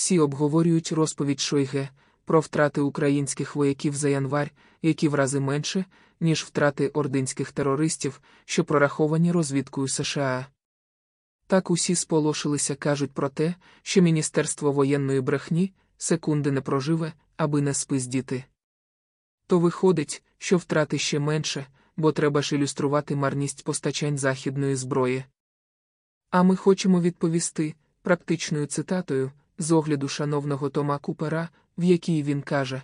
Всі 0.00 0.18
обговорюють 0.18 0.92
розповідь 0.92 1.40
Шойге 1.40 1.88
про 2.24 2.40
втрати 2.40 2.80
українських 2.80 3.56
вояків 3.56 3.94
за 3.94 4.08
январь, 4.08 4.50
які 4.82 5.08
в 5.08 5.14
рази 5.14 5.40
менше, 5.40 5.84
ніж 6.20 6.44
втрати 6.44 6.88
ординських 6.88 7.52
терористів, 7.52 8.20
що 8.44 8.64
прораховані 8.64 9.32
розвідкою 9.32 9.88
США. 9.88 10.46
Так 11.46 11.70
усі 11.70 11.94
сполошилися 11.94 12.74
кажуть 12.74 13.12
про 13.12 13.28
те, 13.28 13.54
що 13.82 14.02
Міністерство 14.02 14.72
воєнної 14.72 15.20
брехні 15.20 15.72
секунди 15.98 16.50
не 16.50 16.60
проживе, 16.60 17.12
аби 17.36 17.60
не 17.60 17.74
спиздіти. 17.74 18.44
То 19.46 19.58
виходить, 19.58 20.22
що 20.38 20.56
втрати 20.56 20.98
ще 20.98 21.18
менше, 21.18 21.66
бо 21.96 22.12
треба 22.12 22.42
ж 22.42 22.56
ілюструвати 22.56 23.16
марність 23.16 23.64
постачань 23.64 24.18
західної 24.18 24.76
зброї. 24.76 25.24
А 26.30 26.42
ми 26.42 26.56
хочемо 26.56 27.00
відповісти 27.00 27.74
практичною 28.02 28.66
цитатою 28.66 29.32
з 29.60 29.70
огляду 29.70 30.08
шановного 30.08 30.70
Тома 30.70 30.98
Купера, 30.98 31.48
в 31.78 31.84
якій 31.84 32.22
він 32.22 32.42
каже: 32.42 32.82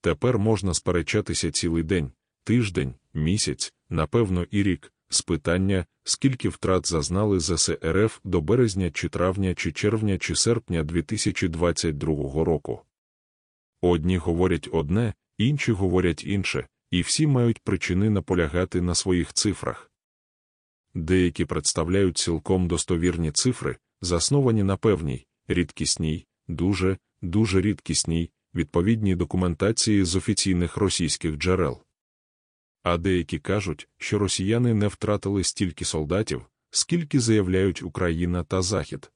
Тепер 0.00 0.38
можна 0.38 0.74
сперечатися 0.74 1.50
цілий 1.50 1.82
день, 1.82 2.12
тиждень, 2.44 2.94
місяць, 3.14 3.74
напевно, 3.88 4.46
і 4.50 4.62
рік, 4.62 4.92
з 5.08 5.22
питання, 5.22 5.86
скільки 6.04 6.48
втрат 6.48 6.86
зазнали 6.86 7.40
ЗС 7.40 7.70
РФ 7.84 8.18
до 8.24 8.40
березня 8.40 8.90
чи 8.90 9.08
травня 9.08 9.54
чи 9.54 9.72
червня 9.72 10.18
чи 10.18 10.36
серпня 10.36 10.82
2022 10.82 12.44
року. 12.44 12.82
Одні 13.80 14.16
говорять 14.16 14.68
одне, 14.72 15.14
інші 15.38 15.72
говорять 15.72 16.24
інше, 16.24 16.66
і 16.90 17.00
всі 17.00 17.26
мають 17.26 17.58
причини 17.58 18.10
наполягати 18.10 18.80
на 18.80 18.94
своїх 18.94 19.32
цифрах. 19.32 19.90
Деякі 20.94 21.44
представляють 21.44 22.18
цілком 22.18 22.68
достовірні 22.68 23.32
цифри, 23.32 23.76
засновані 24.00 24.62
на 24.62 24.76
певній, 24.76 25.26
рідкісній, 25.48 26.26
дуже, 26.48 26.98
дуже 27.22 27.60
рідкісній, 27.60 28.30
відповідній 28.54 29.16
документації 29.16 30.04
з 30.04 30.16
офіційних 30.16 30.76
російських 30.76 31.36
джерел. 31.36 31.82
А 32.82 32.98
деякі 32.98 33.38
кажуть, 33.38 33.88
що 33.98 34.18
росіяни 34.18 34.74
не 34.74 34.88
втратили 34.88 35.44
стільки 35.44 35.84
солдатів, 35.84 36.46
скільки 36.70 37.20
заявляють 37.20 37.82
Україна 37.82 38.44
та 38.44 38.62
Захід. 38.62 39.12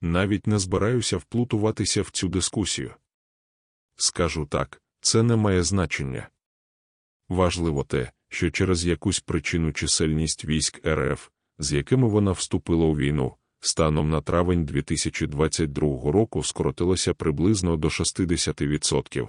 Навіть 0.00 0.46
не 0.46 0.58
збираюся 0.58 1.16
вплутуватися 1.16 2.02
в 2.02 2.10
цю 2.10 2.28
дискусію. 2.28 2.94
Скажу 3.96 4.46
так, 4.46 4.82
це 5.00 5.22
не 5.22 5.36
має 5.36 5.62
значення. 5.62 6.28
Важливо 7.28 7.84
те, 7.84 8.12
що 8.28 8.50
через 8.50 8.86
якусь 8.86 9.20
причину 9.20 9.72
чисельність 9.72 10.44
військ 10.44 10.86
РФ, 10.86 11.28
з 11.58 11.72
якими 11.72 12.08
вона 12.08 12.32
вступила 12.32 12.84
у 12.84 12.96
війну, 12.96 13.36
станом 13.60 14.10
на 14.10 14.20
травень 14.20 14.64
2022 14.64 16.12
року 16.12 16.42
скоротилося 16.42 17.14
приблизно 17.14 17.76
до 17.76 17.88
60%. 17.88 19.28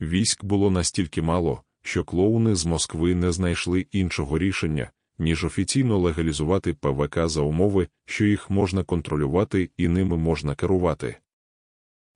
Військ 0.00 0.44
було 0.44 0.70
настільки 0.70 1.22
мало, 1.22 1.62
що 1.82 2.04
клоуни 2.04 2.54
з 2.54 2.66
Москви 2.66 3.14
не 3.14 3.32
знайшли 3.32 3.86
іншого 3.92 4.38
рішення, 4.38 4.90
ніж 5.18 5.44
офіційно 5.44 5.98
легалізувати 5.98 6.74
ПВК 6.74 7.28
за 7.28 7.40
умови, 7.40 7.88
що 8.04 8.24
їх 8.24 8.50
можна 8.50 8.84
контролювати 8.84 9.70
і 9.76 9.88
ними 9.88 10.16
можна 10.16 10.54
керувати. 10.54 11.16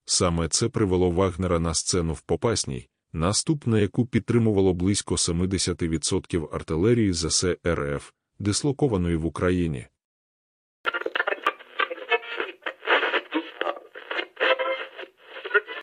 Саме 0.04 0.48
це 0.48 0.68
привело 0.68 1.10
Вагнера 1.10 1.58
на 1.58 1.74
сцену 1.74 2.12
в 2.12 2.20
Попасній, 2.20 2.88
наступ 3.12 3.66
на 3.66 3.78
яку 3.78 4.06
підтримувало 4.06 4.74
близько 4.74 5.14
70% 5.14 6.54
артилерії 6.54 7.12
ЗС 7.12 7.44
РФ, 7.66 8.10
дислокованої 8.38 9.16
в 9.16 9.26
Україні. 9.26 9.86